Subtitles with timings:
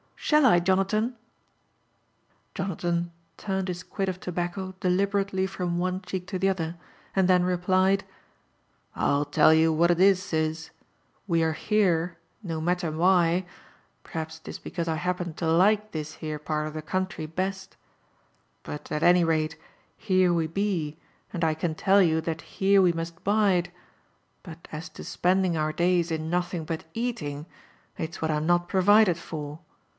[0.15, 1.15] Shall I^ Jonathan?"
[2.55, 2.75] JONATHAN JEFFERSON WHITLAW.
[2.77, 6.77] 5 Jonathan tamed his quid of tobacco deliberately from ond cheek to the other,
[7.15, 8.03] and (hen replied,"
[8.95, 10.71] r\\ tell you what it is, sis,—
[11.27, 13.45] we are here— no matter why,—
[14.05, 17.75] Perhaps 'tis because I happen to like this here part of the country best
[18.63, 19.55] —but at any rate
[19.97, 20.97] here we be,
[21.33, 23.71] and I can tell you that here we must bide—
[24.43, 25.03] but as to.
[25.03, 27.45] spending our days in nothing but eating,
[27.97, 29.59] it's what Fm not provided for.